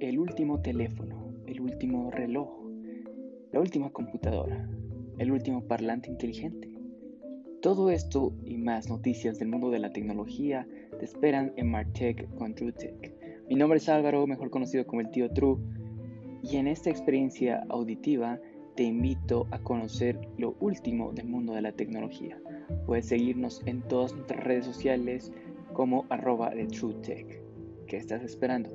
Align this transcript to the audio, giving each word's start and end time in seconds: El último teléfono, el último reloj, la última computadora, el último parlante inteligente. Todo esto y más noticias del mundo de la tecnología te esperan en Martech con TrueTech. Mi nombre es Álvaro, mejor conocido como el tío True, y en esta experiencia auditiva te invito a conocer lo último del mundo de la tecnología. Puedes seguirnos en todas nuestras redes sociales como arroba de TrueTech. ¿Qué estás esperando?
El 0.00 0.20
último 0.20 0.60
teléfono, 0.60 1.34
el 1.48 1.60
último 1.60 2.12
reloj, 2.12 2.48
la 3.50 3.58
última 3.58 3.90
computadora, 3.90 4.68
el 5.18 5.32
último 5.32 5.66
parlante 5.66 6.08
inteligente. 6.08 6.68
Todo 7.60 7.90
esto 7.90 8.32
y 8.44 8.58
más 8.58 8.88
noticias 8.88 9.40
del 9.40 9.48
mundo 9.48 9.70
de 9.70 9.80
la 9.80 9.92
tecnología 9.92 10.68
te 11.00 11.04
esperan 11.04 11.52
en 11.56 11.72
Martech 11.72 12.32
con 12.36 12.54
TrueTech. 12.54 13.12
Mi 13.48 13.56
nombre 13.56 13.78
es 13.78 13.88
Álvaro, 13.88 14.24
mejor 14.28 14.50
conocido 14.50 14.86
como 14.86 15.00
el 15.00 15.10
tío 15.10 15.30
True, 15.30 15.58
y 16.44 16.58
en 16.58 16.68
esta 16.68 16.90
experiencia 16.90 17.66
auditiva 17.68 18.38
te 18.76 18.84
invito 18.84 19.48
a 19.50 19.58
conocer 19.58 20.16
lo 20.36 20.54
último 20.60 21.12
del 21.12 21.26
mundo 21.26 21.54
de 21.54 21.62
la 21.62 21.72
tecnología. 21.72 22.40
Puedes 22.86 23.06
seguirnos 23.06 23.62
en 23.66 23.82
todas 23.82 24.14
nuestras 24.14 24.44
redes 24.44 24.64
sociales 24.64 25.32
como 25.72 26.06
arroba 26.08 26.50
de 26.50 26.68
TrueTech. 26.68 27.42
¿Qué 27.88 27.96
estás 27.96 28.22
esperando? 28.22 28.70